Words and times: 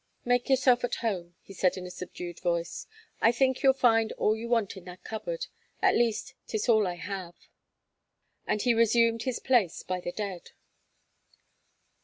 "Make 0.25 0.49
yourself 0.49 0.83
at 0.83 0.95
home," 1.05 1.35
he 1.43 1.53
said 1.53 1.77
in 1.77 1.85
a 1.85 1.91
subdued 1.91 2.39
voice. 2.39 2.87
"I 3.21 3.31
think 3.31 3.61
you'll 3.61 3.73
find 3.75 4.11
all 4.13 4.35
you 4.35 4.49
want 4.49 4.75
in 4.75 4.85
that 4.85 5.03
cupboard, 5.03 5.45
at 5.79 5.93
least 5.95 6.33
'tis 6.47 6.67
all 6.67 6.87
I 6.87 6.95
have." 6.95 7.35
And 8.47 8.63
he 8.63 8.73
resumed 8.73 9.21
his 9.21 9.37
place 9.37 9.83
by 9.83 9.99
the 9.99 10.11
dead. 10.11 10.53